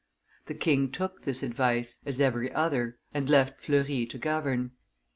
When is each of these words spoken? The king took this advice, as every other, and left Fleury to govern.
The 0.47 0.55
king 0.55 0.89
took 0.91 1.21
this 1.21 1.43
advice, 1.43 1.99
as 2.07 2.19
every 2.19 2.51
other, 2.51 2.97
and 3.13 3.29
left 3.29 3.61
Fleury 3.61 4.07
to 4.07 4.17
govern. 4.17 4.71